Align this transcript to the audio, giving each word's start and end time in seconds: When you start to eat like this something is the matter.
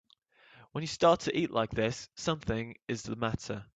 When 0.71 0.81
you 0.81 0.87
start 0.87 1.19
to 1.21 1.37
eat 1.37 1.51
like 1.51 1.69
this 1.69 2.09
something 2.15 2.73
is 2.87 3.03
the 3.03 3.15
matter. 3.15 3.65